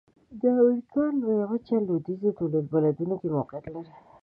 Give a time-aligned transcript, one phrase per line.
[0.41, 3.91] د امریکا لویه وچه لویدیځو طول البلدونو کې موقعیت لري.